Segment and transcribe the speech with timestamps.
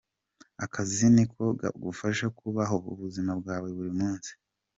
[0.65, 4.31] Akazi niko kagufasha kubaho ubuzima bwa buri munsi.